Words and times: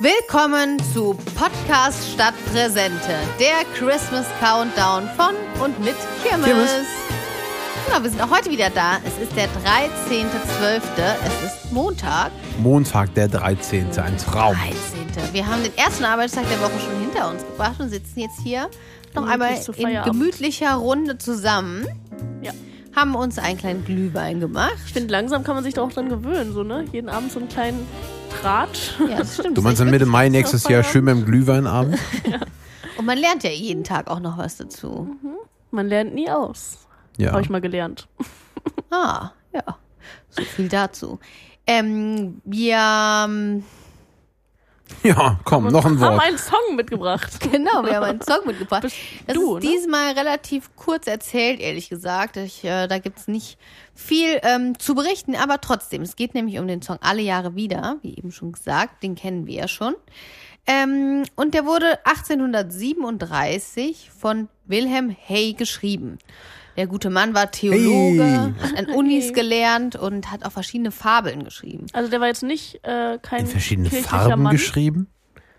Willkommen 0.00 0.78
zu 0.94 1.18
Podcast 1.34 2.12
Stadt 2.12 2.34
Präsente, 2.52 3.16
der 3.40 3.64
Christmas 3.74 4.26
Countdown 4.38 5.08
von 5.16 5.34
und 5.60 5.76
mit 5.80 5.96
Kirmes. 6.22 6.46
Kirmes. 6.46 6.70
Genau, 7.84 8.02
wir 8.04 8.08
sind 8.08 8.22
auch 8.22 8.30
heute 8.30 8.48
wieder 8.48 8.70
da. 8.70 8.98
Es 9.04 9.20
ist 9.20 9.34
der 9.34 9.48
13.12. 9.48 10.82
Es 11.26 11.52
ist 11.52 11.72
Montag, 11.72 12.30
Montag, 12.62 13.12
der 13.14 13.26
13. 13.26 13.86
Ein 13.98 14.16
Traum. 14.18 14.54
13. 14.54 15.34
Wir 15.34 15.44
haben 15.44 15.64
den 15.64 15.76
ersten 15.76 16.04
Arbeitstag 16.04 16.48
der 16.48 16.60
Woche 16.60 16.78
schon 16.78 17.00
hinter 17.00 17.30
uns 17.30 17.44
gebracht 17.44 17.80
und 17.80 17.88
sitzen 17.88 18.20
jetzt 18.20 18.38
hier 18.40 18.70
noch 19.16 19.26
einmal 19.26 19.54
in 19.76 20.02
gemütlicher 20.04 20.74
Runde 20.74 21.18
zusammen. 21.18 21.88
Ja. 22.40 22.52
Haben 22.94 23.16
uns 23.16 23.36
einen 23.40 23.58
kleinen 23.58 23.84
Glühwein 23.84 24.38
gemacht. 24.38 24.78
Ich 24.86 24.92
finde, 24.92 25.10
langsam 25.10 25.42
kann 25.42 25.56
man 25.56 25.64
sich 25.64 25.74
da 25.74 25.82
auch 25.82 25.92
dran 25.92 26.08
gewöhnen, 26.08 26.52
so, 26.52 26.62
ne? 26.62 26.84
Jeden 26.92 27.08
Abend 27.08 27.32
so 27.32 27.40
einen 27.40 27.48
kleinen 27.48 27.84
Tratsch. 28.40 28.92
Ja, 29.08 29.18
das 29.18 29.34
stimmt. 29.34 29.56
Du 29.56 29.62
meinst 29.62 29.80
dann 29.80 29.90
Mitte 29.90 30.06
Mai 30.06 30.28
nächstes 30.28 30.68
Jahr 30.68 30.82
schön 30.82 31.04
beim 31.04 31.24
Glühweinabend? 31.24 31.98
Und 32.98 33.04
man 33.04 33.18
lernt 33.18 33.44
ja 33.44 33.50
jeden 33.50 33.84
Tag 33.84 34.08
auch 34.08 34.20
noch 34.20 34.38
was 34.38 34.56
dazu. 34.56 35.16
Man 35.70 35.88
lernt 35.88 36.14
nie 36.14 36.30
aus. 36.30 36.86
Ja. 37.16 37.32
Habe 37.32 37.42
ich 37.42 37.50
mal 37.50 37.60
gelernt. 37.60 38.08
Ah, 38.90 39.30
ja. 39.52 39.62
So 40.30 40.42
viel 40.42 40.68
dazu. 40.68 41.18
Ähm, 41.66 42.40
wir, 42.44 42.78
ähm, 43.26 43.64
Ja, 45.02 45.38
komm, 45.44 45.68
noch 45.68 45.84
ein 45.84 46.00
Haben 46.00 46.14
Wort. 46.16 46.24
einen 46.24 46.38
Song 46.38 46.76
mitgebracht. 46.76 47.38
genau, 47.40 47.84
wir 47.84 47.96
haben 47.96 48.04
einen 48.04 48.20
Song 48.22 48.46
mitgebracht. 48.46 48.82
Bist 48.82 48.96
Das 49.26 49.34
du, 49.36 49.56
ist 49.56 49.64
ne? 49.64 49.70
diesmal 49.70 50.12
relativ 50.12 50.70
kurz 50.76 51.06
erzählt, 51.06 51.60
ehrlich 51.60 51.88
gesagt. 51.88 52.36
Ich, 52.36 52.64
äh, 52.64 52.86
da 52.88 52.98
gibt's 52.98 53.28
nicht 53.28 53.58
viel 53.94 54.40
ähm, 54.42 54.78
zu 54.78 54.94
berichten, 54.94 55.36
aber 55.36 55.60
trotzdem. 55.60 56.02
Es 56.02 56.16
geht 56.16 56.34
nämlich 56.34 56.58
um 56.58 56.66
den 56.66 56.82
Song 56.82 56.98
Alle 57.00 57.22
Jahre 57.22 57.54
wieder, 57.54 57.98
wie 58.02 58.16
eben 58.16 58.32
schon 58.32 58.52
gesagt. 58.52 59.02
Den 59.02 59.14
kennen 59.14 59.46
wir 59.46 59.54
ja 59.54 59.68
schon. 59.68 59.94
Ähm, 60.66 61.24
und 61.36 61.54
der 61.54 61.64
wurde 61.64 61.98
1837 62.04 64.10
von 64.16 64.48
Wilhelm 64.66 65.14
Hay 65.28 65.54
geschrieben. 65.54 66.18
Der 66.78 66.86
gute 66.86 67.10
Mann 67.10 67.34
war 67.34 67.50
Theologe, 67.50 68.22
Hey. 68.24 68.52
hat 68.62 68.78
an 68.78 68.94
Unis 68.94 69.32
gelernt 69.34 69.96
und 69.96 70.30
hat 70.30 70.44
auch 70.46 70.52
verschiedene 70.52 70.92
Fabeln 70.92 71.42
geschrieben. 71.44 71.86
Also 71.92 72.08
der 72.08 72.20
war 72.20 72.28
jetzt 72.28 72.42
nicht 72.44 72.76
äh, 72.84 73.18
kein 73.20 73.40
In 73.40 73.46
verschiedene 73.48 73.88
kirchlicher 73.90 74.08
Farben 74.16 74.42
Mann. 74.44 74.52
geschrieben. 74.52 75.08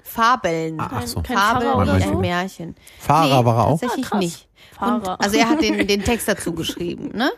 Fabeln. 0.01 0.79
Ah, 0.79 0.89
ach 0.93 1.07
so. 1.07 1.21
Fabeln 1.21 1.73
oder 1.73 1.93
ein 1.93 2.01
so? 2.03 2.19
Märchen. 2.19 2.75
Fahrer 2.99 3.45
war 3.45 3.57
er 3.57 3.67
auch. 3.67 3.79
Tatsächlich 3.79 4.11
Ah, 4.11 4.17
nicht. 4.17 4.47
Und, 4.79 5.03
Fahrer. 5.05 5.21
also 5.21 5.37
er 5.37 5.49
hat 5.49 5.61
den, 5.61 5.85
den 5.87 6.03
Text 6.03 6.27
dazu 6.27 6.53
geschrieben, 6.53 7.11
ne? 7.13 7.29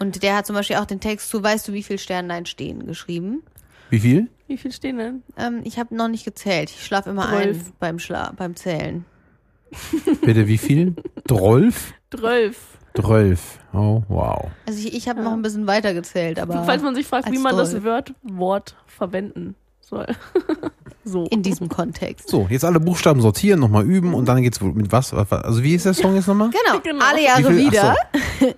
Und 0.00 0.22
der 0.22 0.36
hat 0.36 0.44
zum 0.46 0.54
Beispiel 0.56 0.76
auch 0.76 0.84
den 0.84 1.00
Text 1.00 1.30
zu 1.30 1.42
Weißt 1.42 1.66
du, 1.68 1.72
wie 1.72 1.82
viel 1.84 1.98
Sterne 1.98 2.28
dein 2.28 2.44
stehen 2.44 2.86
geschrieben. 2.86 3.42
Wie 3.88 4.00
viel? 4.00 4.28
Wie 4.48 4.58
viel 4.58 4.72
stehen 4.72 4.98
denn? 4.98 5.22
Ähm, 5.38 5.60
ich 5.64 5.78
habe 5.78 5.94
noch 5.94 6.08
nicht 6.08 6.24
gezählt. 6.24 6.70
Ich 6.70 6.84
schlafe 6.84 7.10
immer 7.10 7.28
Zwölf. 7.28 7.56
ein 7.68 7.72
beim 7.78 7.98
Schla 8.00 8.32
beim 8.36 8.56
Zählen. 8.56 9.04
Bitte, 10.22 10.48
wie 10.48 10.58
viel? 10.58 10.96
Drolf? 11.26 11.92
Zwölf. 12.14 12.77
Drölf. 12.94 13.58
Oh, 13.72 14.02
wow. 14.08 14.48
Also 14.66 14.78
ich, 14.80 14.94
ich 14.94 15.08
habe 15.08 15.22
noch 15.22 15.32
ein 15.32 15.42
bisschen 15.42 15.66
weiter 15.66 15.94
gezählt, 15.94 16.38
aber 16.38 16.62
Falls 16.66 16.82
man 16.82 16.94
sich 16.94 17.06
fragt, 17.06 17.30
wie 17.30 17.38
man 17.38 17.56
das 17.56 17.70
Zwölf. 17.70 17.84
Wort, 17.84 18.14
Wort 18.22 18.76
verwenden 18.86 19.54
soll. 19.80 20.06
so. 21.04 21.24
in 21.26 21.42
diesem 21.42 21.68
Kontext. 21.68 22.28
So, 22.28 22.46
jetzt 22.50 22.64
alle 22.64 22.80
Buchstaben 22.80 23.20
sortieren, 23.20 23.60
nochmal 23.60 23.84
üben 23.84 24.14
und 24.14 24.26
dann 24.26 24.42
geht's 24.42 24.60
mit 24.60 24.92
was? 24.92 25.12
Also 25.14 25.62
wie 25.62 25.74
ist 25.74 25.86
der 25.86 25.94
Song 25.94 26.14
jetzt 26.14 26.28
nochmal? 26.28 26.50
Genau, 26.50 26.80
Genau. 26.82 27.04
alle 27.04 27.22
Jahre 27.22 27.56
wieder. 27.56 27.96
So. 28.40 28.52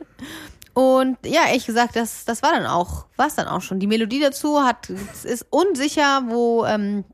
Und 0.72 1.18
ja, 1.26 1.46
ehrlich 1.48 1.66
gesagt, 1.66 1.96
das, 1.96 2.24
das 2.24 2.42
war 2.42 2.52
dann 2.52 2.66
auch, 2.66 3.06
war 3.16 3.26
es 3.26 3.34
dann 3.34 3.48
auch 3.48 3.60
schon. 3.60 3.80
Die 3.80 3.86
Melodie 3.86 4.20
dazu 4.20 4.60
hat, 4.60 4.88
es 4.90 5.24
ist 5.24 5.46
unsicher, 5.50 6.22
wo, 6.28 6.64
ähm, 6.64 7.04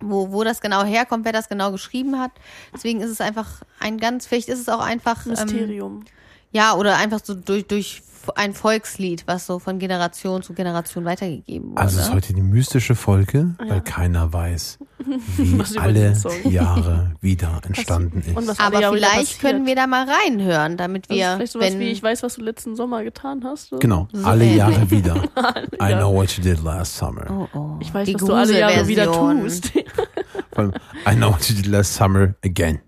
wo, 0.00 0.32
wo 0.32 0.44
das 0.44 0.60
genau 0.60 0.84
herkommt, 0.84 1.24
wer 1.24 1.32
das 1.32 1.48
genau 1.48 1.72
geschrieben 1.72 2.18
hat. 2.18 2.30
Deswegen 2.72 3.00
ist 3.00 3.10
es 3.10 3.20
einfach 3.20 3.62
ein 3.80 3.98
ganz, 3.98 4.26
vielleicht 4.26 4.48
ist 4.48 4.60
es 4.60 4.68
auch 4.68 4.80
einfach, 4.80 5.26
ähm, 5.26 5.32
Mysterium. 5.32 6.04
Ja, 6.52 6.74
oder 6.74 6.96
einfach 6.96 7.20
so 7.22 7.34
durch, 7.34 7.66
durch 7.66 8.02
ein 8.36 8.54
Volkslied, 8.54 9.24
was 9.26 9.46
so 9.46 9.58
von 9.58 9.80
Generation 9.80 10.42
zu 10.44 10.54
Generation 10.54 11.04
weitergegeben 11.04 11.70
wurde. 11.70 11.80
Also 11.80 11.98
es 11.98 12.06
ist 12.06 12.12
heute 12.14 12.32
die 12.32 12.40
mystische 12.40 12.94
Folge, 12.94 13.56
weil 13.58 13.80
keiner 13.80 14.32
weiß, 14.32 14.78
wie 15.38 15.78
alle. 15.78 16.16
Jahre 16.44 17.14
wieder 17.20 17.60
entstanden 17.66 18.20
ist. 18.24 18.36
Und 18.36 18.46
was 18.46 18.60
alle 18.60 18.76
Aber 18.86 18.96
vielleicht 18.96 19.40
können 19.40 19.66
wir 19.66 19.74
da 19.74 19.88
mal 19.88 20.06
reinhören, 20.08 20.76
damit 20.76 21.06
Das 21.10 21.16
ist 21.16 21.20
wir, 21.20 21.32
vielleicht 21.34 21.52
sowas 21.52 21.72
wenn, 21.72 21.80
wie, 21.80 21.90
ich 21.90 22.00
weiß, 22.00 22.22
was 22.22 22.34
du 22.36 22.42
letzten 22.42 22.76
Sommer 22.76 23.02
getan 23.02 23.42
hast. 23.42 23.70
So. 23.70 23.78
Genau, 23.80 24.06
So 24.12 24.24
alle. 24.24 24.44
Jahre 24.44 24.88
wieder. 24.88 25.16
I 25.80 25.90
Ja. 25.90 25.98
know 25.98 26.14
what 26.14 26.30
you 26.36 26.44
did 26.44 26.62
last 26.62 26.96
summer. 26.96 27.26
oh, 27.28 27.48
oh, 27.58 27.76
Ich 27.80 27.92
weiß, 27.92 28.06
die 28.06 28.14
was 28.14 28.20
du 28.24 28.32
alle 28.32 28.56
Jahre 28.56 28.86
wieder 28.86 29.06
tust. 29.10 29.72
I 29.74 31.16
know 31.16 31.32
what 31.32 31.48
you 31.48 31.56
did 31.56 31.66
last 31.66 31.92
summer 31.94 32.36
again. 32.44 32.78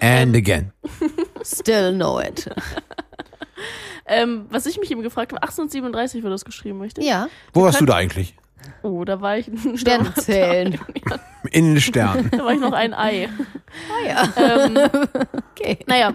And 0.00 0.34
again. 0.36 0.72
Still 1.46 1.92
know 1.94 2.18
it. 2.20 2.48
ähm, 4.06 4.46
was 4.50 4.66
ich 4.66 4.78
mich 4.78 4.90
eben 4.90 5.02
gefragt 5.02 5.32
habe, 5.32 5.42
1837 5.42 6.22
wurde 6.22 6.34
das 6.34 6.44
geschrieben, 6.44 6.80
richtig? 6.80 7.04
Ja, 7.04 7.28
Wo 7.52 7.62
warst 7.62 7.80
du 7.80 7.86
da 7.86 7.94
eigentlich? 7.94 8.34
Oh, 8.82 9.04
da 9.04 9.20
war 9.20 9.38
ich 9.38 9.48
Sterne 9.76 10.12
zählen. 10.14 10.78
In 11.50 11.74
den 11.74 11.80
Sternen. 11.80 12.30
Da 12.36 12.38
war 12.44 12.52
ich 12.52 12.60
noch 12.60 12.72
ein 12.72 12.92
Ei. 12.94 13.28
Ah 13.90 14.06
ja, 14.06 14.32
Ähm, 14.36 14.76
okay. 15.52 15.78
naja, 15.86 16.14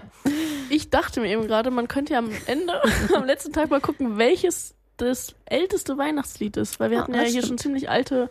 ich 0.68 0.90
dachte 0.90 1.20
mir 1.20 1.28
eben 1.30 1.46
gerade, 1.46 1.70
man 1.70 1.88
könnte 1.88 2.12
ja 2.12 2.18
am 2.18 2.30
Ende, 2.46 2.80
am 3.16 3.24
letzten 3.24 3.52
Tag 3.52 3.70
mal 3.70 3.80
gucken, 3.80 4.18
welches 4.18 4.74
das 4.98 5.34
älteste 5.46 5.96
Weihnachtslied 5.96 6.56
ist, 6.58 6.78
weil 6.78 6.90
wir 6.90 6.98
Ja, 6.98 7.02
hatten 7.04 7.14
ja 7.14 7.20
hier 7.22 7.30
stimmt. 7.30 7.46
schon 7.46 7.58
ziemlich 7.58 7.88
alte 7.88 8.28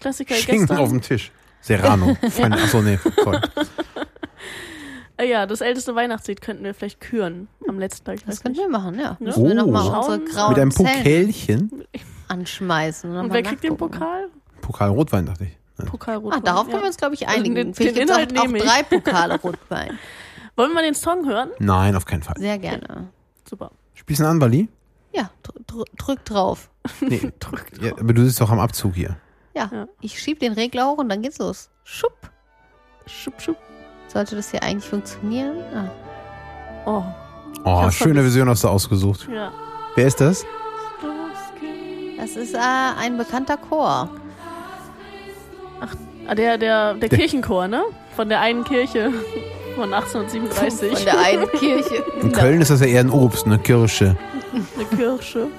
Klassiker 0.00 0.34
Schinken 0.34 0.66
gestern. 0.66 0.78
auf 0.78 0.88
dem 0.88 1.00
Tisch. 1.02 1.30
Serrano. 1.60 2.16
Fein, 2.30 2.52
achso, 2.54 2.80
nee, 2.82 2.96
voll. 3.22 3.40
Äh, 5.20 5.28
ja, 5.30 5.46
das 5.46 5.60
älteste 5.60 5.94
Weihnachtslied 5.94 6.40
könnten 6.40 6.64
wir 6.64 6.74
vielleicht 6.74 7.00
küren 7.00 7.48
am 7.68 7.78
letzten 7.78 8.04
Tag. 8.04 8.16
Ich 8.16 8.24
Das 8.24 8.42
nicht. 8.44 8.56
wir 8.58 8.68
machen, 8.68 8.94
ja. 8.98 9.02
Ja. 9.02 9.16
Müssen 9.20 9.44
wir 9.44 9.52
Oh. 9.52 9.66
nochmal 9.66 9.82
Schauen. 9.84 9.96
unsere 9.96 10.20
grauen 10.20 10.48
Mit 10.50 10.58
einem 10.60 10.70
Pokelchen. 10.72 11.84
anschmeißen. 12.28 13.16
Und 13.16 13.32
wer 13.32 13.42
kriegt 13.42 13.62
den 13.64 13.76
Pokal? 13.76 14.28
Pokal 14.60 14.90
Rotwein, 14.90 15.26
dachte 15.26 15.44
ich. 15.44 15.58
Nein. 15.78 15.88
Pokal 15.88 16.14
Ah, 16.16 16.18
Rotwein. 16.18 16.42
darauf 16.44 16.66
ja. 16.66 16.70
können 16.72 16.82
wir 16.82 16.86
uns, 16.88 16.96
glaube 16.96 17.14
ich, 17.14 17.26
Also 17.26 17.38
einigen. 17.38 17.54
den- 17.54 17.74
Vielleicht 17.74 17.96
den 17.96 18.08
Inhalt 18.08 18.32
auch, 18.36 18.42
auch 18.42 18.46
nehme 18.46 18.58
ich. 18.58 18.64
drei 18.64 18.82
Pokale 19.00 19.40
Rotwein. 19.40 19.98
Wollen 20.56 20.72
wir 20.72 20.82
den 20.82 20.94
Song 20.94 21.26
hören? 21.26 21.50
Nein, 21.58 21.96
auf 21.96 22.04
keinen 22.04 22.22
Fall. 22.22 22.34
Sehr 22.38 22.58
gerne. 22.58 23.08
Super. 23.48 23.70
Spielst 23.94 24.20
du 24.20 24.24
einen 24.24 24.34
an, 24.34 24.38
Bali? 24.38 24.68
Ja, 25.12 25.30
dr 25.42 25.62
dr 25.66 25.84
drück 25.96 26.24
drauf. 26.24 26.70
Nee. 27.00 27.32
Drückt 27.40 27.82
Ja, 27.82 27.92
aber 27.98 28.12
du 28.12 28.24
sitzt 28.24 28.40
doch 28.40 28.50
am 28.50 28.60
Abzug 28.60 28.94
hier. 28.94 29.16
Ja, 29.54 29.68
Ja. 29.72 29.88
ich 30.00 30.18
schieb 30.20 30.38
den 30.40 30.52
Regler 30.52 30.86
hoch 30.86 30.98
und 30.98 31.08
dann 31.08 31.22
geht's 31.22 31.38
los. 31.38 31.70
Schupp. 31.84 32.30
Schupp, 33.06 33.40
schupp. 33.40 33.56
Sollte 34.12 34.36
das 34.36 34.50
hier 34.50 34.62
eigentlich 34.62 34.88
funktionieren? 34.88 35.56
Ah. 35.74 35.90
Oh, 36.86 37.02
Oh, 37.64 37.82
hab's 37.82 37.96
schöne. 37.96 38.22
Version 38.22 38.48
hast 38.48 38.64
du 38.64 38.68
ausgesucht. 38.68 39.28
ja. 39.32 39.52
Wer 39.96 40.06
ist 40.06 40.20
das? 40.20 40.44
Das 42.16 42.30
ist 42.36 42.54
äh, 42.54 42.58
ein 42.98 43.16
bekannter 43.18 43.56
Chor. 43.56 44.08
Ah, 46.26 46.34
der, 46.34 46.58
der, 46.58 46.94
der 46.94 47.08
Kirchenchor, 47.08 47.66
ne? 47.68 47.82
Von 48.16 48.28
der 48.28 48.40
einen 48.40 48.64
Kirche 48.64 49.10
von 49.74 49.92
1837. 49.92 50.92
Von 50.96 51.04
der 51.04 51.18
einen 51.18 51.50
Kirche. 51.52 52.02
In 52.22 52.32
Köln 52.32 52.60
ist 52.60 52.70
das 52.70 52.80
ja 52.80 52.86
eher 52.86 53.00
ein 53.00 53.10
Obst, 53.10 53.46
eine 53.46 53.58
Kirsche. 53.58 54.16
Eine 54.52 54.84
Kirsche. 54.96 55.46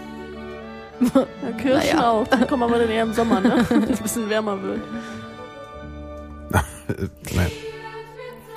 Ja, 1.01 1.25
Kirschen 1.57 1.95
Naja. 1.97 2.11
auch. 2.11 2.27
Die 2.27 2.45
kommen 2.45 2.61
aber 2.61 2.77
dann 2.77 2.89
eher 2.91 3.01
im 3.03 3.13
Sommer, 3.13 3.41
ne? 3.41 3.65
Wenn 3.69 3.83
es 3.85 3.97
ein 3.97 4.03
bisschen 4.03 4.29
wärmer 4.29 4.61
wird. 4.61 4.81
Nein. 7.33 7.51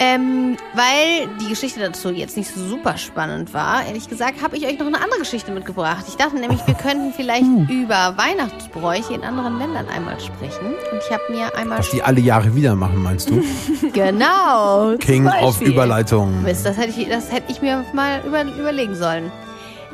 Ähm, 0.00 0.56
weil 0.74 1.28
die 1.40 1.48
Geschichte 1.48 1.78
dazu 1.78 2.10
jetzt 2.10 2.36
nicht 2.36 2.52
so 2.52 2.60
super 2.66 2.96
spannend 2.96 3.54
war, 3.54 3.86
ehrlich 3.86 4.08
gesagt, 4.08 4.42
habe 4.42 4.56
ich 4.56 4.66
euch 4.66 4.78
noch 4.78 4.86
eine 4.86 5.00
andere 5.00 5.20
Geschichte 5.20 5.52
mitgebracht. 5.52 6.04
Ich 6.08 6.16
dachte 6.16 6.36
nämlich, 6.36 6.66
wir 6.66 6.74
könnten 6.74 7.12
vielleicht 7.12 7.46
über 7.70 8.14
Weihnachtsbräuche 8.16 9.14
in 9.14 9.22
anderen 9.22 9.58
Ländern 9.58 9.86
einmal 9.88 10.18
sprechen. 10.18 10.74
Und 10.90 10.98
ich 10.98 11.12
habe 11.12 11.22
mir 11.30 11.54
einmal... 11.56 11.78
Was 11.78 11.90
die 11.90 12.02
alle 12.02 12.20
Jahre 12.20 12.54
wieder 12.56 12.74
machen, 12.74 13.02
meinst 13.02 13.30
du? 13.30 13.42
genau. 13.92 14.96
King 14.98 15.28
of. 15.28 15.60
Überleitung. 15.60 16.42
Mist, 16.42 16.66
das 16.66 16.76
hätte 16.76 17.00
ich, 17.00 17.08
das 17.08 17.30
hätte 17.30 17.52
ich 17.52 17.62
mir 17.62 17.84
mal 17.92 18.20
über, 18.26 18.42
überlegen 18.42 18.96
sollen. 18.96 19.30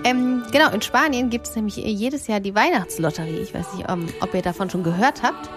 Ähm, 0.04 0.42
genau, 0.50 0.70
in 0.70 0.80
Spanien 0.80 1.28
gibt 1.28 1.46
es 1.46 1.54
nämlich 1.54 1.76
jedes 1.76 2.26
Jahr 2.26 2.40
die 2.40 2.54
Weihnachtslotterie. 2.54 3.40
Ich 3.40 3.52
weiß 3.52 3.74
nicht, 3.74 3.90
um, 3.90 4.06
ob 4.20 4.34
ihr 4.34 4.42
davon 4.42 4.70
schon 4.70 4.82
gehört 4.82 5.22
habt. 5.22 5.50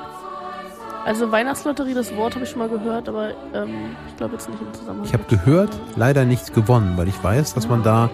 Also 1.06 1.32
Weihnachtslotterie, 1.32 1.94
das 1.94 2.16
Wort 2.16 2.36
habe 2.36 2.46
ich 2.46 2.52
schon 2.52 2.60
mal 2.60 2.70
gehört, 2.70 3.10
aber 3.10 3.32
ähm, 3.54 3.96
ich 4.08 4.16
glaube 4.18 4.34
jetzt 4.34 4.50
nicht 4.50 4.62
im 4.62 4.74
Zusammenhang. 4.74 5.06
Ich 5.06 5.14
habe 5.14 5.24
gehört, 5.30 5.72
leider 5.96 6.24
nichts 6.26 6.54
gewonnen, 6.54 6.94
weil 6.96 7.08
ich 7.08 7.24
weiß, 7.24 7.54
dass 7.54 7.68
man 7.68 7.84
da 7.84 8.10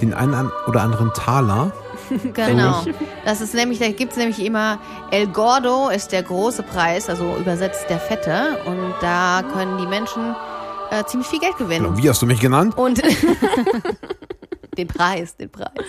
den 0.00 0.14
einen 0.14 0.50
oder 0.66 0.82
anderen 0.82 1.12
Taler 1.14 1.72
Genau. 2.34 2.82
Das 3.24 3.40
ist 3.40 3.54
nämlich, 3.54 3.78
da 3.78 3.88
gibt 3.88 4.12
es 4.12 4.18
nämlich 4.18 4.44
immer 4.44 4.78
El 5.10 5.26
Gordo 5.28 5.88
ist 5.88 6.12
der 6.12 6.22
große 6.22 6.62
Preis, 6.62 7.08
also 7.08 7.36
übersetzt 7.38 7.86
der 7.88 7.98
Fette. 7.98 8.58
Und 8.66 8.94
da 9.00 9.42
können 9.52 9.78
die 9.78 9.86
Menschen 9.86 10.34
äh, 10.90 11.04
ziemlich 11.04 11.28
viel 11.28 11.40
Geld 11.40 11.56
gewinnen. 11.56 11.84
Genau, 11.84 11.98
Wie 11.98 12.08
hast 12.08 12.22
du 12.22 12.26
mich 12.26 12.40
genannt? 12.40 12.76
Und 12.76 13.02
den 14.78 14.88
Preis, 14.88 15.36
den 15.36 15.50
Preis. 15.50 15.84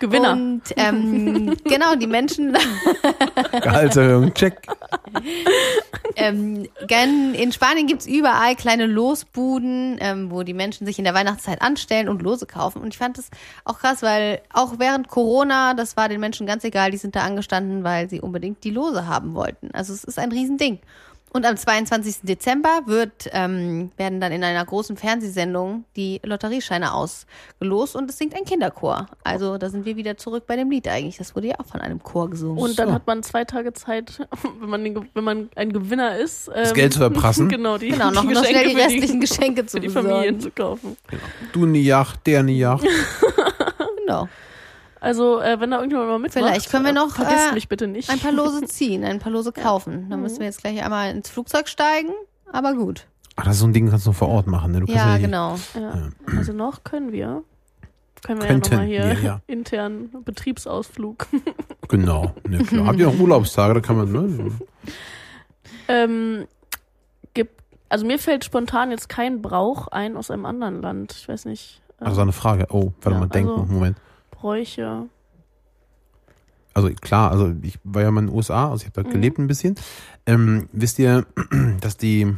Gewinner. 0.00 0.32
Und 0.32 0.62
ähm, 0.76 1.56
genau, 1.64 1.94
die 1.94 2.06
Menschen, 2.06 2.56
Gehaltserhöhung, 3.62 4.34
check. 4.34 4.66
ähm, 6.16 6.66
in 7.34 7.52
Spanien 7.52 7.86
gibt's 7.86 8.06
überall 8.06 8.56
kleine 8.56 8.86
Losbuden, 8.86 9.98
ähm, 10.00 10.30
wo 10.30 10.42
die 10.42 10.54
Menschen 10.54 10.86
sich 10.86 10.98
in 10.98 11.04
der 11.04 11.14
Weihnachtszeit 11.14 11.62
anstellen 11.62 12.08
und 12.08 12.22
Lose 12.22 12.46
kaufen. 12.46 12.82
Und 12.82 12.88
ich 12.88 12.98
fand 12.98 13.18
das 13.18 13.30
auch 13.64 13.78
krass, 13.78 14.02
weil 14.02 14.40
auch 14.52 14.78
während 14.78 15.08
Corona, 15.08 15.74
das 15.74 15.96
war 15.96 16.08
den 16.08 16.20
Menschen 16.20 16.46
ganz 16.46 16.64
egal, 16.64 16.90
die 16.90 16.96
sind 16.96 17.16
da 17.16 17.20
angestanden, 17.20 17.84
weil 17.84 18.10
sie 18.10 18.20
unbedingt 18.20 18.64
die 18.64 18.70
Lose 18.70 19.06
haben 19.06 19.34
wollten. 19.34 19.70
Also 19.72 19.92
es 19.92 20.04
ist 20.04 20.18
ein 20.18 20.32
Riesending. 20.32 20.80
Und 21.36 21.44
am 21.46 21.56
22. 21.56 22.18
Dezember 22.22 22.82
wird, 22.86 23.28
ähm, 23.32 23.90
werden 23.96 24.20
dann 24.20 24.30
in 24.30 24.44
einer 24.44 24.64
großen 24.64 24.96
Fernsehsendung 24.96 25.84
die 25.96 26.20
Lotteriescheine 26.22 26.94
ausgelost 26.94 27.96
und 27.96 28.08
es 28.08 28.18
singt 28.18 28.36
ein 28.36 28.44
Kinderchor. 28.44 29.06
Also 29.24 29.58
da 29.58 29.68
sind 29.68 29.84
wir 29.84 29.96
wieder 29.96 30.16
zurück 30.16 30.44
bei 30.46 30.54
dem 30.54 30.70
Lied 30.70 30.86
eigentlich. 30.86 31.16
Das 31.18 31.34
wurde 31.34 31.48
ja 31.48 31.54
auch 31.58 31.66
von 31.66 31.80
einem 31.80 32.00
Chor 32.04 32.30
gesungen. 32.30 32.62
Und 32.62 32.78
dann 32.78 32.86
So. 32.88 32.94
hat 32.94 33.08
man 33.08 33.24
zwei 33.24 33.44
Tage 33.44 33.72
Zeit, 33.72 34.20
wenn 34.60 34.68
man, 34.70 34.84
den, 34.84 35.08
wenn 35.12 35.24
man 35.24 35.48
ein 35.56 35.72
Gewinner 35.72 36.16
ist, 36.16 36.48
ähm, 36.54 36.72
Geld 36.72 36.92
zu 36.92 37.00
verprassen. 37.00 37.48
genau, 37.50 37.78
die, 37.78 37.88
genau, 37.88 38.12
noch, 38.12 38.22
die 38.22 38.32
noch 38.32 38.44
schnell 38.44 38.68
die 38.68 38.74
Geschenke 38.74 38.94
restlichen 38.94 39.20
für 39.20 39.26
Geschenke 39.26 39.62
die, 39.62 39.66
zu 39.68 39.76
für 39.78 39.80
die 39.80 39.88
Familien 39.88 40.36
besorgen. 40.36 40.40
zu 40.40 40.50
kaufen. 40.52 40.96
Du 41.52 41.64
eine 41.64 41.78
Yacht, 41.78 42.24
der 42.28 42.40
eine 42.40 42.52
Yacht. 42.52 42.86
Genau. 44.06 44.28
Also, 45.04 45.40
äh, 45.40 45.60
wenn 45.60 45.70
da 45.70 45.76
irgendjemand 45.76 46.08
mal 46.08 46.18
mitmacht, 46.18 46.32
Vielleicht 46.44 46.70
können 46.70 46.84
wir 46.84 46.90
äh, 46.90 46.94
noch, 46.94 47.18
äh, 47.18 47.52
mich 47.52 47.68
bitte 47.68 47.86
nicht. 47.86 48.08
Ein 48.10 48.18
paar 48.20 48.32
Lose 48.32 48.62
ziehen, 48.66 49.04
ein 49.04 49.18
paar 49.18 49.30
Lose 49.32 49.52
kaufen. 49.52 50.08
Dann 50.08 50.22
müssen 50.22 50.38
wir 50.38 50.46
jetzt 50.46 50.62
gleich 50.62 50.82
einmal 50.82 51.10
ins 51.10 51.28
Flugzeug 51.28 51.68
steigen. 51.68 52.10
Aber 52.50 52.74
gut. 52.74 53.06
Ach, 53.36 53.44
das 53.44 53.54
ist 53.54 53.60
so 53.60 53.66
ein 53.66 53.72
Ding, 53.72 53.90
kannst 53.90 54.06
du 54.06 54.12
vor 54.12 54.28
Ort 54.28 54.46
machen. 54.46 54.72
Ne? 54.72 54.84
Ja, 54.86 55.14
nicht- 55.14 55.24
genau. 55.24 55.58
Ja. 55.74 56.08
Also 56.36 56.52
noch 56.52 56.84
können 56.84 57.12
wir. 57.12 57.42
Können 58.24 58.40
wir 58.40 58.46
Könnten 58.48 58.72
ja 58.72 58.78
nochmal 58.78 58.86
hier 58.86 59.04
wir, 59.18 59.22
ja. 59.22 59.40
intern 59.46 60.08
Betriebsausflug. 60.24 61.26
Genau. 61.88 62.32
Ne, 62.48 62.64
klar. 62.64 62.86
Habt 62.86 62.98
ihr 62.98 63.06
noch 63.06 63.18
Urlaubstage? 63.20 63.74
Da 63.74 63.80
kann 63.80 63.96
man, 63.98 64.10
ne? 64.10 64.50
ähm, 65.88 66.46
gibt, 67.34 67.60
also 67.90 68.06
mir 68.06 68.18
fällt 68.18 68.42
spontan 68.44 68.90
jetzt 68.90 69.08
kein 69.10 69.42
Brauch 69.42 69.88
ein 69.88 70.16
aus 70.16 70.30
einem 70.30 70.46
anderen 70.46 70.80
Land. 70.80 71.12
Ich 71.12 71.28
weiß 71.28 71.44
nicht. 71.44 71.82
äh, 72.00 72.04
Also 72.06 72.22
eine 72.22 72.32
Frage. 72.32 72.66
Oh, 72.70 72.92
warte 73.02 73.10
Ja, 73.10 73.20
mal, 73.20 73.26
denken. 73.28 73.50
also- 73.50 73.64
Moment. 73.72 73.98
Bräuche. 74.44 75.08
Also 76.74 76.90
klar, 77.00 77.30
also 77.30 77.54
ich 77.62 77.78
war 77.82 78.02
ja 78.02 78.10
mal 78.10 78.20
in 78.20 78.26
den 78.26 78.36
USA, 78.36 78.68
also 78.70 78.82
ich 78.82 78.90
habe 78.90 79.02
da 79.02 79.08
Mhm. 79.08 79.12
gelebt 79.12 79.38
ein 79.38 79.46
bisschen. 79.46 79.74
Ähm, 80.26 80.68
wisst 80.72 80.98
ihr, 80.98 81.24
dass 81.80 81.96
die, 81.96 82.30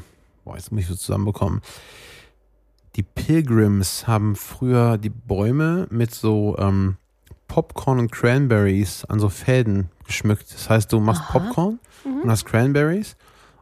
boah, 0.44 0.54
jetzt 0.54 0.70
muss 0.70 0.82
ich 0.82 0.86
so 0.86 0.94
zusammenbekommen, 0.94 1.62
die 2.94 3.02
Pilgrims 3.02 4.06
haben 4.06 4.36
früher 4.36 4.98
die 4.98 5.10
Bäume 5.10 5.88
mit 5.90 6.14
so 6.14 6.56
ähm, 6.58 6.96
Popcorn 7.48 7.98
und 7.98 8.12
Cranberries 8.12 9.04
an 9.06 9.18
so 9.18 9.28
Fäden 9.28 9.90
geschmückt. 10.06 10.54
Das 10.54 10.70
heißt, 10.70 10.92
du 10.92 11.00
machst 11.00 11.22
Aha. 11.22 11.40
Popcorn 11.40 11.80
Mhm. 12.04 12.20
und 12.22 12.30
hast 12.30 12.44
Cranberries 12.44 13.16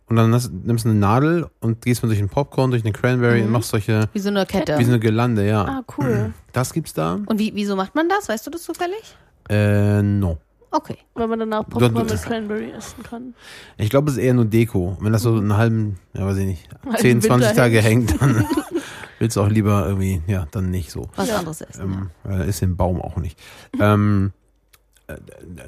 und 0.06 0.16
dann 0.16 0.32
hast, 0.34 0.52
nimmst 0.52 0.84
du 0.84 0.90
eine 0.90 0.98
Nadel 0.98 1.46
und 1.60 1.80
gehst 1.82 2.02
mal 2.02 2.08
durch 2.08 2.18
den 2.20 2.28
Popcorn, 2.28 2.70
durch 2.70 2.84
eine 2.84 2.92
Cranberry 2.92 3.40
Mhm. 3.40 3.46
und 3.46 3.52
machst 3.52 3.70
solche, 3.70 4.08
Wie 4.12 4.18
so 4.18 4.28
eine 4.28 4.44
Kette. 4.46 4.78
wie 4.78 4.84
so 4.84 4.90
eine 4.90 5.00
Girlande, 5.00 5.46
ja. 5.46 5.62
Ah, 5.64 5.82
cool. 5.98 6.32
Das 6.52 6.72
gibt's 6.72 6.92
da? 6.94 7.18
Und 7.26 7.38
wie, 7.40 7.52
wieso 7.54 7.74
macht 7.74 7.94
man 7.96 8.08
das? 8.08 8.28
Weißt 8.28 8.46
du 8.46 8.50
das 8.50 8.62
zufällig? 8.62 9.16
Äh, 9.48 10.02
no. 10.02 10.38
Okay. 10.70 10.96
Weil 11.14 11.26
man 11.28 11.38
danach 11.40 11.68
Popcorn 11.68 11.94
du- 11.94 12.00
mit 12.04 12.22
Cranberry 12.22 12.70
essen 12.70 13.02
kann. 13.02 13.34
Ich 13.76 13.90
glaube, 13.90 14.10
es 14.10 14.16
ist 14.16 14.22
eher 14.22 14.34
nur 14.34 14.44
Deko. 14.44 14.96
Wenn 15.00 15.12
das 15.12 15.22
so 15.22 15.34
einen 15.36 15.56
halben, 15.56 15.98
ja 16.14 16.24
weiß 16.26 16.36
ich 16.38 16.46
nicht, 16.46 16.68
Halben 16.84 16.96
10, 16.98 17.22
20 17.22 17.48
Winter 17.48 17.54
Tage 17.62 17.80
hängt, 17.80 18.20
dann 18.20 18.44
willst 19.18 19.36
du 19.36 19.40
auch 19.40 19.48
lieber 19.48 19.86
irgendwie, 19.86 20.22
ja, 20.26 20.46
dann 20.50 20.70
nicht 20.70 20.90
so. 20.90 21.08
Was 21.16 21.28
Ja. 21.28 21.38
anderes 21.38 21.60
essen. 21.60 22.10
Ähm, 22.28 22.40
ist 22.42 22.62
im 22.62 22.76
Baum 22.76 23.00
auch 23.00 23.16
nicht. 23.16 23.38
Ähm, 23.80 24.32
äh, 24.32 24.43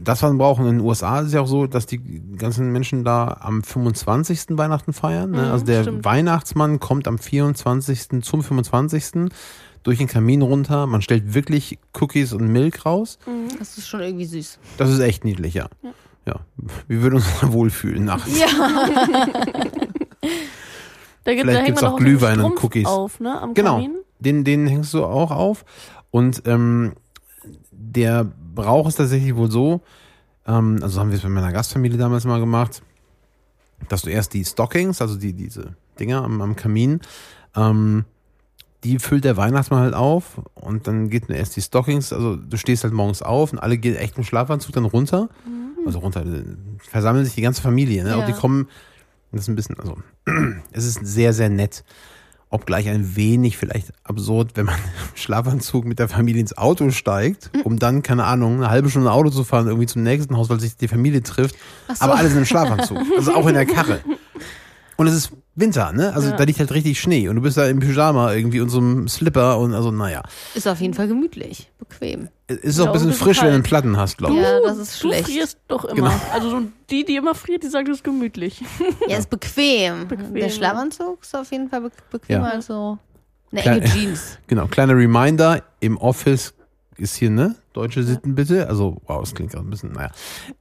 das, 0.00 0.22
was 0.22 0.32
wir 0.32 0.38
brauchen 0.38 0.66
in 0.66 0.78
den 0.78 0.86
USA, 0.86 1.20
ist 1.20 1.32
ja 1.34 1.40
auch 1.42 1.46
so, 1.46 1.66
dass 1.66 1.84
die 1.86 2.00
ganzen 2.36 2.72
Menschen 2.72 3.04
da 3.04 3.36
am 3.40 3.62
25. 3.62 4.46
Weihnachten 4.50 4.92
feiern. 4.92 5.30
Ne? 5.32 5.42
Mhm, 5.42 5.50
Also 5.50 5.64
der 5.66 5.82
stimmt. 5.82 6.04
Weihnachtsmann 6.04 6.80
kommt 6.80 7.06
am 7.06 7.18
24. 7.18 8.22
zum 8.22 8.42
25. 8.42 9.30
durch 9.82 9.98
den 9.98 10.06
Kamin 10.06 10.40
runter. 10.42 10.86
Man 10.86 11.02
stellt 11.02 11.34
wirklich 11.34 11.78
Cookies 12.00 12.32
und 12.32 12.48
Milk 12.48 12.86
raus. 12.86 13.18
Mhm. 13.26 13.58
Das 13.58 13.76
ist 13.76 13.88
schon 13.88 14.00
irgendwie 14.00 14.24
süß. 14.24 14.58
Das 14.78 14.90
ist 14.90 15.00
echt 15.00 15.24
niedlich, 15.24 15.54
ja. 15.54 15.68
Ja. 15.82 15.90
Ja, 16.26 16.40
wir 16.88 17.02
würden 17.02 17.16
uns 17.16 17.26
wohlfühlen 17.42 18.04
nachts. 18.04 18.38
Ja. 18.38 18.46
Da, 21.24 21.34
gibt, 21.34 21.48
Vielleicht 21.48 21.66
gibt's 21.66 21.82
man 21.82 21.90
auch 21.92 21.96
Glühwein 21.96 22.40
und 22.40 22.62
Cookies. 22.62 22.86
auf, 22.86 23.18
ne? 23.18 23.50
Genau. 23.54 23.84
Den, 24.20 24.44
den 24.44 24.66
hängst 24.68 24.94
du 24.94 25.04
auch 25.04 25.32
auf. 25.32 25.64
Und 26.12 26.42
ähm, 26.46 26.92
der 27.72 28.30
Brauch 28.56 28.88
ist 28.88 28.97
tatsächlich 28.97 29.37
wohl 29.37 29.50
so, 29.50 29.82
ähm, 30.47 30.81
also 30.82 31.00
haben 31.00 31.11
wir 31.11 31.17
es 31.17 31.23
bei 31.23 31.29
meiner 31.29 31.53
Gastfamilie 31.53 31.97
damals 31.97 32.25
mal 32.25 32.41
gemacht, 32.41 32.82
dass 33.88 34.03
du 34.03 34.11
erst 34.11 34.35
die 34.35 34.44
Stockings, 34.44 35.00
also 35.00 35.17
die, 35.17 35.32
diese 35.32 35.76
Dinger 36.00 36.25
am, 36.25 36.41
am 36.41 36.56
Kamin, 36.56 37.00
ähm, 37.55 38.05
die 38.82 38.99
füllt 38.99 39.25
der 39.25 39.37
Weihnachtsmann 39.37 39.81
halt 39.81 39.94
auf 39.94 40.41
und 40.55 40.87
dann 40.87 41.08
geht 41.11 41.31
erst 41.31 41.56
die 41.56 41.62
Stockings, 41.62 42.12
also 42.12 42.37
du 42.37 42.56
stehst 42.56 42.85
halt 42.85 42.93
morgens 42.93 43.23
auf 43.23 43.53
und 43.53 43.58
alle 43.58 43.79
gehen 43.79 43.97
echt 43.97 44.19
im 44.19 44.25
Schlafanzug 44.25 44.73
dann 44.73 44.85
runter. 44.85 45.29
Also 45.85 46.00
runter, 46.00 46.25
versammeln 46.79 47.25
sich 47.25 47.37
die 47.37 47.43
ganze 47.43 47.62
Familie, 47.62 48.03
ne? 48.03 48.11
Ja. 48.11 48.17
Und 48.17 48.26
die 48.26 48.32
kommen, 48.32 48.69
das 49.31 49.43
ist 49.43 49.49
ein 49.49 49.55
bisschen, 49.55 49.79
also 49.79 49.97
es 50.73 50.85
ist 50.85 51.06
sehr, 51.06 51.32
sehr 51.32 51.49
nett. 51.49 51.85
Obgleich 52.48 52.88
ein 52.88 53.16
wenig 53.16 53.56
vielleicht 53.56 53.93
absurd, 54.04 54.52
wenn 54.54 54.66
man 54.66 54.75
im 55.10 55.16
Schlafanzug 55.16 55.84
mit 55.84 55.98
der 55.98 56.08
Familie 56.08 56.40
ins 56.40 56.56
Auto 56.56 56.90
steigt, 56.90 57.50
um 57.64 57.78
dann, 57.78 58.02
keine 58.02 58.25
Ahnung, 58.25 58.56
eine 58.56 58.70
halbe 58.70 58.88
Stunde 58.88 59.10
Auto 59.10 59.31
zu 59.31 59.44
fahren, 59.44 59.66
irgendwie 59.66 59.87
zum 59.87 60.02
nächsten 60.02 60.37
Haus, 60.37 60.48
weil 60.48 60.60
sich 60.60 60.76
die 60.76 60.88
Familie 60.88 61.22
trifft. 61.22 61.56
So. 61.88 62.04
Aber 62.04 62.16
alles 62.16 62.32
in 62.32 62.38
einem 62.38 62.46
Schlafanzug. 62.46 62.98
Also 63.16 63.34
auch 63.34 63.46
in 63.46 63.54
der 63.54 63.66
Karre. 63.66 64.00
Und 64.96 65.08
es 65.08 65.14
ist 65.14 65.32
Winter, 65.58 65.93
ne? 65.93 66.12
Also 66.14 66.29
Ja. 66.31 66.37
da 66.37 66.44
liegt 66.44 66.58
halt 66.58 66.70
richtig 66.73 67.00
Schnee 67.00 67.29
und 67.29 67.37
du 67.37 67.43
bist 67.43 67.56
da 67.56 67.67
im 67.67 67.81
Pyjama 67.81 68.32
irgendwie 68.35 68.61
und 68.61 68.69
so 68.69 68.79
einem 68.79 69.08
Slipper 69.08 69.58
und 69.58 69.73
also, 69.75 69.91
naja. 69.91 70.23
Ist 70.55 70.69
auf 70.69 70.81
jeden 70.81 70.93
Fall 70.94 71.08
gemütlich. 71.08 71.70
Bequem. 71.79 72.29
Es 72.47 72.56
ist 72.58 72.79
Ja, 72.79 72.85
auch 72.85 72.88
ein 72.88 72.93
bisschen 72.93 73.12
frisch, 73.14 73.38
wenn 73.38 73.49
du 73.49 73.55
einen 73.55 73.62
kalt. 73.62 73.70
Platten 73.70 73.97
hast, 73.97 74.19
glaube 74.19 74.35
ich. 74.35 74.41
Ja, 74.43 74.61
das 74.61 74.76
ist 74.79 75.03
Du 75.03 75.08
schlecht. 75.08 75.25
frierst 75.29 75.58
doch 75.69 75.85
immer. 75.87 75.94
Genau. 76.11 76.20
Also 76.32 76.50
so 76.50 76.61
die, 76.91 77.05
die 77.05 77.17
immer 77.17 77.35
friert, 77.35 77.62
die 77.62 77.69
sagt, 77.69 77.88
es 77.88 77.97
ist 77.97 78.05
gemütlich. 78.05 78.62
Ja, 79.08 79.17
ist 79.17 79.31
bequem. 79.31 80.06
Bequem, 80.08 80.35
Der. 80.35 80.50
Schlafanzug 80.50 81.23
ist 81.23 81.35
auf 81.35 81.50
jeden 81.50 81.69
Fall 81.70 81.81
be 81.81 81.91
bequemer 82.11 82.49
Ja. 82.49 82.53
als 82.53 82.67
so 82.67 82.99
eine 83.50 83.62
Klar. 83.62 83.76
enge 83.76 83.87
Jeans. 83.87 84.38
Genau, 84.47 84.67
kleiner 84.67 84.94
Reminder, 84.94 85.62
im 85.81 85.97
Office 85.97 86.53
ist 86.99 87.17
hier, 87.17 87.31
ne? 87.31 87.55
Deutsche 87.73 88.03
Sitten 88.03 88.35
bitte. 88.35 88.69
Also, 88.69 88.97
wow, 89.06 89.20
das 89.20 89.35
klingt 89.35 89.53
gerade 89.53 89.67
ein 89.67 89.70
bisschen, 89.70 89.93
naja. 89.93 90.11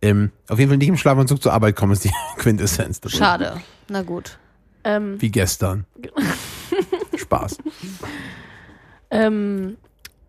Ähm, 0.02 0.32
auf 0.50 0.58
jeden 0.60 0.70
Fall 0.70 0.78
nicht 0.78 0.88
im 0.90 0.98
Schlafanzug 0.98 1.42
zur 1.42 1.52
Arbeit 1.54 1.76
kommen, 1.76 1.92
ist 1.94 2.04
die 2.06 2.12
Quintessenz. 2.38 3.00
Schade. 3.08 3.58
Na 3.90 4.02
gut. 4.02 4.38
Ähm, 4.86 5.20
Wie 5.22 5.32
gestern. 5.32 5.86
Spaß. 7.18 7.58
ähm, 9.12 9.78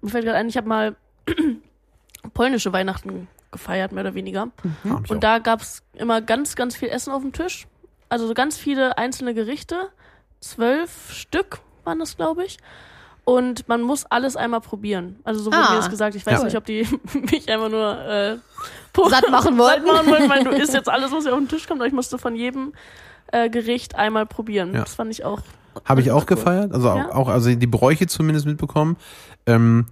mir 0.00 0.10
fällt 0.10 0.24
gerade 0.24 0.38
ein, 0.38 0.48
ich 0.48 0.56
habe 0.56 0.68
mal 0.68 0.96
polnische 2.34 2.72
Weihnachten 2.72 3.28
gefeiert, 3.52 3.92
mehr 3.92 4.04
oder 4.04 4.14
weniger. 4.14 4.48
Ich 5.04 5.10
Und 5.10 5.22
da 5.24 5.38
gab's 5.38 5.82
immer 5.94 6.20
ganz, 6.20 6.56
ganz 6.56 6.76
viel 6.76 6.88
Essen 6.88 7.12
auf 7.12 7.22
dem 7.22 7.32
Tisch. 7.32 7.66
Also 8.08 8.26
so 8.26 8.34
ganz 8.34 8.56
viele 8.56 8.98
einzelne 8.98 9.34
Gerichte. 9.34 9.88
Zwölf 10.40 11.10
Stück 11.12 11.60
waren 11.84 11.98
das, 11.98 12.16
glaube 12.16 12.44
ich. 12.44 12.58
Und 13.24 13.66
man 13.68 13.82
muss 13.82 14.04
alles 14.04 14.36
einmal 14.36 14.60
probieren. 14.60 15.18
Also 15.24 15.40
so 15.40 15.50
wurde 15.50 15.66
Ah, 15.66 15.70
mir 15.70 15.76
das 15.76 15.90
gesagt. 15.90 16.14
Ich 16.14 16.24
weiß 16.24 16.38
Ja. 16.40 16.44
nicht, 16.44 16.56
ob 16.56 16.64
die 16.64 16.86
mich 17.32 17.48
einfach 17.48 17.68
nur 17.68 17.98
äh, 17.98 18.36
Satt 19.08 19.30
machen 19.30 19.58
wollten. 19.58 19.84
Satt 19.86 19.94
machen 19.96 20.10
wollten, 20.10 20.28
weil 20.30 20.44
du 20.44 20.50
isst 20.50 20.74
jetzt 20.74 20.88
alles, 20.88 21.10
was 21.10 21.24
hier 21.24 21.32
auf 21.32 21.38
den 21.40 21.48
Tisch 21.48 21.66
kommt. 21.66 21.80
Aber 21.80 21.88
ich 21.88 21.92
musste 21.94 22.18
von 22.18 22.36
jedem 22.36 22.72
äh, 23.32 23.48
Gericht 23.50 23.94
einmal 23.94 24.26
probieren. 24.26 24.74
Ja. 24.74 24.80
Das 24.80 24.94
fand 24.94 25.10
ich 25.10 25.24
auch. 25.24 25.40
Habe 25.84 26.00
ich 26.00 26.10
auch 26.10 26.22
cool. 26.22 26.36
gefeiert, 26.36 26.72
also 26.72 26.90
auch, 26.90 26.96
Ja. 26.96 27.14
auch 27.14 27.28
also 27.28 27.54
die 27.54 27.66
Bräuche 27.66 28.06
zumindest 28.06 28.46
mitbekommen. 28.46 28.96
Ähm, 29.46 29.86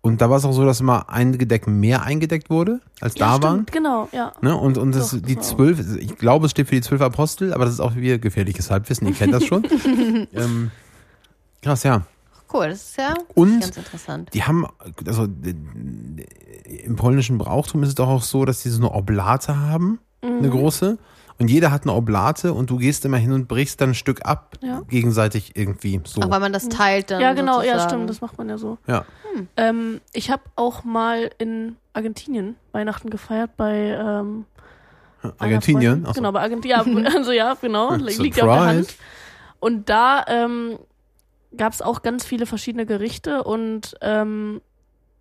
und 0.00 0.20
da 0.20 0.30
war 0.30 0.36
es 0.38 0.44
auch 0.44 0.52
so, 0.52 0.64
dass 0.64 0.80
immer 0.80 1.10
ein 1.10 1.36
Gedeck 1.36 1.66
mehr 1.66 2.04
eingedeckt 2.04 2.48
wurde, 2.48 2.80
als 3.00 3.14
da 3.14 3.36
ja, 3.36 3.42
waren. 3.42 3.54
stimmt, 3.56 3.72
Genau, 3.72 4.08
ja. 4.12 4.32
Ne? 4.40 4.56
Und, 4.56 4.78
und 4.78 4.94
das, 4.94 5.10
Doch, 5.10 5.20
die 5.20 5.36
zwölf, 5.38 5.96
ich 5.98 6.16
glaube, 6.16 6.46
es 6.46 6.52
steht 6.52 6.68
für 6.68 6.76
die 6.76 6.80
zwölf 6.80 7.00
Apostel, 7.02 7.52
aber 7.52 7.64
das 7.64 7.74
ist 7.74 7.80
auch 7.80 7.96
wieder 7.96 8.18
gefährliches 8.18 8.70
Halbwissen, 8.70 9.08
ihr 9.08 9.14
kennt 9.14 9.34
das 9.34 9.44
schon. 9.44 9.64
ähm, 10.32 10.70
krass, 11.60 11.82
ja. 11.82 12.02
Cool, 12.52 12.68
das 12.68 12.82
ist 12.90 12.96
ja 12.98 13.14
Und 13.34 13.60
ganz 13.60 13.76
interessant. 13.76 14.30
die 14.32 14.44
haben, 14.44 14.64
also 15.06 15.26
im 16.84 16.94
polnischen 16.96 17.38
Brauchtum 17.38 17.82
ist 17.82 17.90
es 17.90 17.94
doch 17.96 18.08
auch 18.08 18.22
so, 18.22 18.44
dass 18.44 18.62
die 18.62 18.68
so 18.70 18.78
eine 18.80 18.92
Oblate 18.92 19.58
haben, 19.58 19.98
Mhm. 20.22 20.38
eine 20.38 20.50
große. 20.50 20.98
Und 21.38 21.48
jeder 21.48 21.70
hat 21.70 21.82
eine 21.82 21.92
Oblate 21.92 22.52
und 22.54 22.70
du 22.70 22.78
gehst 22.78 23.04
immer 23.04 23.18
hin 23.18 23.32
und 23.32 23.46
brichst 23.46 23.80
dann 23.80 23.90
ein 23.90 23.94
Stück 23.94 24.24
ab, 24.24 24.56
Ja. 24.62 24.80
gegenseitig 24.88 25.54
irgendwie 25.54 26.00
so. 26.04 26.22
Weil 26.22 26.40
man 26.40 26.52
das 26.52 26.68
teilt 26.68 27.10
dann. 27.10 27.20
Ja, 27.20 27.34
genau, 27.34 27.60
ja, 27.60 27.72
sozusagen. 27.72 27.88
stimmt. 27.90 28.10
Das 28.10 28.20
macht 28.20 28.38
man 28.38 28.48
ja 28.48 28.58
so. 28.58 28.78
ja. 28.86 29.04
Ähm, 29.58 30.00
ich 30.14 30.30
habe 30.30 30.42
auch 30.54 30.82
mal 30.84 31.30
in 31.36 31.76
Argentinien 31.92 32.56
Weihnachten 32.72 33.10
gefeiert 33.10 33.50
bei 33.58 33.74
ähm, 34.00 34.46
Argentinien. 35.38 36.06
So. 36.06 36.12
Genau, 36.12 36.32
bei 36.32 36.40
Argentinien. 36.40 37.04
Ja, 37.04 37.10
also 37.16 37.32
ja, 37.32 37.54
genau. 37.60 37.92
Liegt 37.96 38.36
ja 38.36 38.44
auf 38.44 38.50
der 38.58 38.66
Hand. 38.66 38.96
Und 39.60 39.88
da 39.90 40.24
ähm, 40.28 40.78
gab 41.56 41.72
es 41.72 41.82
auch 41.82 42.02
ganz 42.02 42.24
viele 42.24 42.46
verschiedene 42.46 42.86
Gerichte 42.86 43.42
und 43.44 43.94
ähm, 44.00 44.60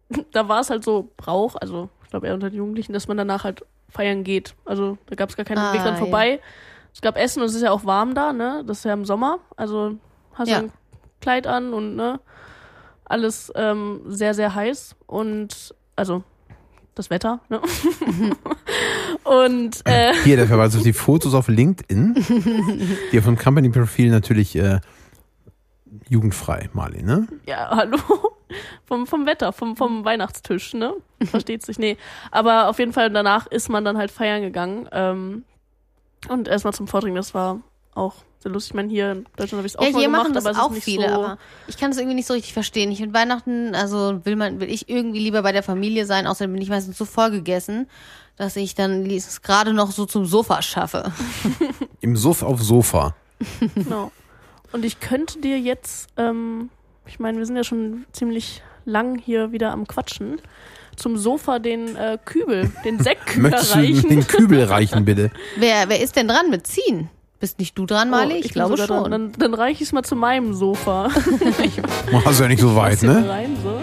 da 0.32 0.48
war 0.48 0.62
es 0.62 0.70
halt 0.70 0.84
so 0.84 1.12
Brauch, 1.18 1.56
also 1.60 1.90
ich 2.04 2.10
glaube 2.10 2.28
eher 2.28 2.34
unter 2.34 2.50
den 2.50 2.58
Jugendlichen, 2.58 2.94
dass 2.94 3.08
man 3.08 3.18
danach 3.18 3.44
halt 3.44 3.66
feiern 3.90 4.24
geht. 4.24 4.56
Also 4.66 4.98
da 5.08 5.16
gab 5.16 5.30
es 5.30 5.36
gar 5.38 5.46
keinen 5.46 5.60
Ah, 5.60 5.74
Weg 5.74 5.82
dran 5.82 5.94
ja. 5.94 6.00
vorbei, 6.00 6.40
Ich 6.94 7.02
glaube, 7.02 7.20
Essen, 7.20 7.42
und 7.42 7.48
es 7.48 7.56
ist 7.56 7.62
ja 7.62 7.72
auch 7.72 7.86
warm 7.86 8.16
da, 8.16 8.32
ne? 8.34 8.64
Das 8.66 8.80
ist 8.80 8.86
ja 8.86 8.94
im 8.94 9.06
Sommer. 9.06 9.40
Also 9.58 9.96
hast 10.34 10.50
Ja. 10.50 10.60
du 10.60 10.66
ein 10.68 10.72
Kleid 11.22 11.48
an 11.48 11.74
und 11.74 11.96
ne? 11.96 12.20
Alles 13.06 13.52
ähm, 13.56 14.02
sehr, 14.08 14.34
sehr 14.34 14.56
heiß. 14.56 14.96
Und 15.06 15.76
also 15.96 16.24
das 16.96 17.10
Wetter, 17.10 17.40
ne? 17.50 17.60
und 19.24 19.82
äh, 19.86 20.14
Hier, 20.24 20.38
der 20.38 20.48
Verweis 20.48 20.76
auf 20.76 20.84
die 20.84 20.94
Fotos 20.94 21.34
auf 21.34 21.48
LinkedIn, 21.48 22.14
die 23.12 23.20
auf 23.20 23.26
dem 23.26 23.38
Company-Profil 23.38 24.10
natürlich 24.10 24.56
äh, 24.56 24.80
jugendfrei, 26.10 26.70
Marlin, 26.74 27.06
ne? 27.06 27.28
ja, 27.46 27.70
hallo. 27.70 27.98
Vom, 28.86 29.08
vom 29.08 29.26
Wetter, 29.26 29.52
vom, 29.54 29.76
vom 29.76 30.06
Weihnachtstisch, 30.06 30.74
ne? 30.74 30.94
Versteht 31.24 31.66
sich, 31.66 31.80
nee. 31.80 31.98
Aber 32.32 32.70
auf 32.70 32.80
jeden 32.80 32.94
Fall 32.94 33.10
danach 33.10 33.48
ist 33.48 33.70
man 33.70 33.84
dann 33.86 33.98
halt 33.98 34.12
feiern 34.12 34.42
gegangen. 34.42 34.88
Ähm, 34.92 35.44
und 36.30 36.48
erstmal 36.48 36.74
zum 36.74 36.88
Vordringen, 36.88 37.16
das 37.16 37.34
war 37.34 37.60
auch 37.94 38.16
sehr 38.40 38.52
lustig. 38.52 38.72
Ich 38.72 38.76
meine, 38.76 38.90
hier 38.90 39.12
in 39.12 39.26
Deutschland 39.36 39.60
habe 39.60 39.68
ich 39.68 39.74
es 39.74 39.80
auch 39.80 39.84
Ja, 39.84 39.90
mal 39.92 39.98
hier 40.00 40.08
gemacht, 40.08 40.24
machen 40.24 40.34
das 40.34 40.46
aber 40.46 40.56
es 40.56 40.60
auch 40.62 40.70
ist 40.70 40.76
nicht 40.76 40.84
viele, 40.84 41.10
so. 41.10 41.16
aber 41.16 41.38
ich 41.68 41.78
kann 41.78 41.92
es 41.92 41.98
irgendwie 41.98 42.16
nicht 42.16 42.28
so 42.28 42.34
richtig 42.34 42.54
verstehen. 42.54 42.92
Ich 42.92 43.00
finde 43.00 43.14
Weihnachten, 43.18 43.74
also 43.74 44.24
will 44.26 44.36
man, 44.36 44.60
will 44.60 44.70
ich 44.70 44.90
irgendwie 44.90 45.20
lieber 45.20 45.42
bei 45.42 45.52
der 45.52 45.64
Familie 45.64 46.06
sein, 46.06 46.28
außerdem 46.28 46.54
bin 46.54 46.62
ich 46.62 46.70
meistens 46.70 46.98
so 46.98 47.06
voll 47.06 47.32
gegessen, 47.32 47.88
dass 48.38 48.56
ich 48.56 48.76
dann 48.76 49.10
es 49.10 49.42
gerade 49.42 49.74
noch 49.74 49.92
so 49.92 50.06
zum 50.06 50.26
Sofa 50.26 50.62
schaffe. 50.62 51.12
Im 52.02 52.16
Suff 52.16 52.44
auf 52.44 52.62
Sofa. 52.62 53.16
Genau. 53.76 54.12
Und 54.72 54.84
ich 54.84 55.00
könnte 55.00 55.40
dir 55.40 55.60
jetzt, 55.60 56.10
ähm, 56.18 56.70
ich 57.08 57.20
meine, 57.20 57.38
wir 57.38 57.46
sind 57.46 57.56
ja 57.56 57.64
schon 57.64 58.06
ziemlich 58.12 58.62
lang 58.86 59.18
hier 59.18 59.52
wieder 59.52 59.72
am 59.72 59.88
Quatschen, 59.88 60.42
zum 60.96 61.18
Sofa 61.18 61.60
den 61.60 61.96
äh, 61.96 62.18
Kübel, 62.24 62.72
den 62.84 63.00
Sekt 63.00 63.38
Möchtest 63.38 63.76
du 63.76 63.80
erreichen. 63.80 64.10
den 64.10 64.28
Kübel 64.28 64.64
reichen, 64.64 65.06
bitte? 65.06 65.32
Wer, 65.58 65.90
wer 65.90 66.02
ist 66.02 66.16
denn 66.16 66.28
dran 66.28 66.50
mit 66.50 66.68
ziehen? 66.68 67.10
Bist 67.40 67.60
nicht 67.60 67.78
du 67.78 67.86
dran, 67.86 68.10
Marley? 68.10 68.36
Oh, 68.36 68.38
ich, 68.38 68.44
bin 68.44 68.54
glaube 68.54 68.78
schon. 68.78 68.88
Dran. 68.88 69.12
Dann, 69.12 69.32
dann 69.34 69.54
reiche 69.54 69.84
ich 69.84 69.90
es 69.90 69.92
mal 69.92 70.04
zu 70.04 70.16
meinem 70.16 70.54
Sofa. 70.54 71.10
ich 71.64 71.82
Hast 72.26 72.40
du 72.40 72.44
ja 72.44 72.50
nicht 72.50 72.62
so 72.62 72.76
weit, 72.76 73.02
ne? 73.04 73.28
rein, 73.28 73.58
so. 73.62 73.82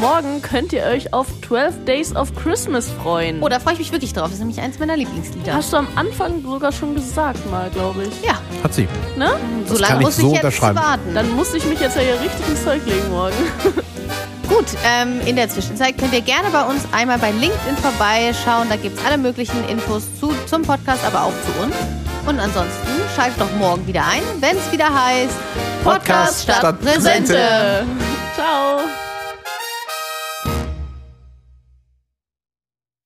Morgen 0.00 0.42
könnt 0.42 0.72
ihr 0.72 0.84
euch 0.84 1.12
auf 1.12 1.26
12 1.46 1.84
Days 1.84 2.14
of 2.14 2.34
Christmas 2.34 2.88
freuen. 3.02 3.42
Oh, 3.42 3.48
da 3.48 3.58
freue 3.60 3.74
ich 3.74 3.78
mich 3.78 3.92
wirklich 3.92 4.12
drauf. 4.12 4.24
Das 4.24 4.34
ist 4.34 4.38
nämlich 4.40 4.60
eins 4.60 4.78
meiner 4.78 4.96
Lieblingslieder. 4.96 5.54
Hast 5.54 5.72
du 5.72 5.76
am 5.78 5.88
Anfang 5.96 6.42
sogar 6.42 6.72
schon 6.72 6.94
gesagt 6.94 7.48
mal, 7.50 7.68
glaube 7.70 8.04
ich. 8.04 8.26
ja, 8.26 8.40
Hat 8.62 8.74
sie. 8.74 8.88
Ne? 9.16 9.30
so 9.66 9.74
Das 9.74 9.80
lange 9.80 9.92
kann 9.92 10.00
ich 10.00 10.06
muss 10.06 10.16
so 10.16 10.32
ich 10.34 10.42
jetzt 10.42 10.62
warten. 10.62 11.14
Dann 11.14 11.30
muss 11.34 11.54
ich 11.54 11.64
mich 11.66 11.80
jetzt 11.80 11.96
ja 11.96 12.02
hier 12.02 12.20
richtig 12.20 12.48
ins 12.48 12.64
Zeug 12.64 12.84
legen 12.86 13.10
morgen. 13.10 13.34
Gut, 14.48 14.66
ähm, 14.86 15.20
in 15.26 15.36
der 15.36 15.48
Zwischenzeit 15.50 15.98
könnt 15.98 16.14
ihr 16.14 16.22
gerne 16.22 16.48
bei 16.50 16.62
uns 16.62 16.82
einmal 16.92 17.18
bei 17.18 17.30
LinkedIn 17.30 17.76
vorbeischauen. 17.82 18.68
Da 18.70 18.76
gibt 18.76 18.98
es 18.98 19.04
alle 19.04 19.18
möglichen 19.18 19.62
Infos 19.68 20.04
zu, 20.18 20.32
zum 20.46 20.62
Podcast, 20.62 21.04
aber 21.04 21.24
auch 21.24 21.32
zu 21.44 21.62
uns. 21.62 21.74
Und 22.26 22.40
ansonsten 22.40 22.88
schaltet 23.14 23.40
doch 23.40 23.52
morgen 23.58 23.86
wieder 23.86 24.04
ein, 24.06 24.22
wenn 24.40 24.56
es 24.56 24.72
wieder 24.72 24.86
heißt 24.92 25.34
Podcast 25.84 26.42
statt 26.44 26.80
Präsente. 26.80 27.02
Präsente. 27.02 27.86
Ciao. 28.34 28.80